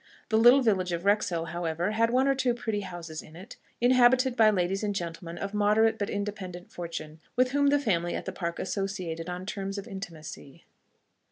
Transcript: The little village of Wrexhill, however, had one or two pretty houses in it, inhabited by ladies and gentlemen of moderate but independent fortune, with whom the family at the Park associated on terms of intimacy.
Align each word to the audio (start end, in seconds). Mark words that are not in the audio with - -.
The 0.29 0.37
little 0.39 0.63
village 0.63 0.91
of 0.93 1.05
Wrexhill, 1.05 1.45
however, 1.49 1.91
had 1.91 2.09
one 2.09 2.27
or 2.27 2.33
two 2.33 2.55
pretty 2.55 2.79
houses 2.79 3.21
in 3.21 3.35
it, 3.35 3.57
inhabited 3.79 4.35
by 4.35 4.49
ladies 4.49 4.83
and 4.83 4.95
gentlemen 4.95 5.37
of 5.37 5.53
moderate 5.53 5.99
but 5.99 6.09
independent 6.09 6.71
fortune, 6.71 7.19
with 7.35 7.51
whom 7.51 7.67
the 7.67 7.77
family 7.77 8.15
at 8.15 8.25
the 8.25 8.31
Park 8.31 8.57
associated 8.57 9.29
on 9.29 9.45
terms 9.45 9.77
of 9.77 9.87
intimacy. 9.87 10.65